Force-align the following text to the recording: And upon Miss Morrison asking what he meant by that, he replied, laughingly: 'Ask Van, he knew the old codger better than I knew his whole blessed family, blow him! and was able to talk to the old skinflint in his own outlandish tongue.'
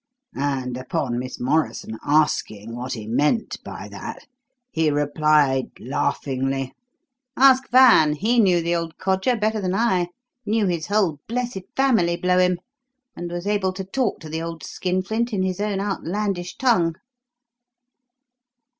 And 0.33 0.77
upon 0.77 1.19
Miss 1.19 1.39
Morrison 1.39 1.99
asking 2.03 2.75
what 2.75 2.93
he 2.93 3.05
meant 3.05 3.63
by 3.63 3.87
that, 3.89 4.25
he 4.71 4.89
replied, 4.89 5.67
laughingly: 5.79 6.73
'Ask 7.37 7.69
Van, 7.69 8.13
he 8.13 8.39
knew 8.39 8.63
the 8.63 8.73
old 8.75 8.97
codger 8.97 9.35
better 9.35 9.61
than 9.61 9.75
I 9.75 10.07
knew 10.43 10.65
his 10.65 10.87
whole 10.87 11.19
blessed 11.27 11.65
family, 11.75 12.17
blow 12.17 12.39
him! 12.39 12.57
and 13.15 13.31
was 13.31 13.45
able 13.45 13.73
to 13.73 13.83
talk 13.83 14.19
to 14.21 14.29
the 14.29 14.41
old 14.41 14.63
skinflint 14.63 15.33
in 15.33 15.43
his 15.43 15.61
own 15.61 15.79
outlandish 15.79 16.57
tongue.' 16.57 16.95